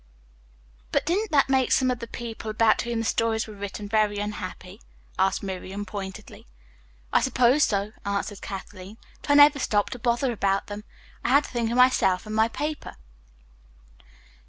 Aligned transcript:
"But 0.91 1.05
didn't 1.05 1.29
that 1.29 1.47
make 1.47 1.71
some 1.71 1.91
of 1.91 1.99
the 1.99 2.07
people 2.07 2.49
about 2.49 2.81
whom 2.81 2.97
the 2.97 3.05
stories 3.05 3.45
were 3.45 3.53
written 3.53 3.87
very 3.87 4.17
unhappy?" 4.17 4.81
asked 5.19 5.43
Miriam 5.43 5.85
pointedly. 5.85 6.47
"I 7.13 7.21
suppose 7.21 7.65
so," 7.65 7.91
answered 8.03 8.41
Kathleen. 8.41 8.97
"But 9.21 9.29
I 9.29 9.33
never 9.35 9.59
stopped 9.59 9.91
to 9.91 9.99
bother 9.99 10.31
about 10.31 10.65
them. 10.65 10.85
I 11.23 11.29
had 11.29 11.43
to 11.43 11.51
think 11.51 11.69
of 11.69 11.77
myself 11.77 12.25
and 12.25 12.33
of 12.33 12.37
my 12.37 12.47
paper." 12.47 12.95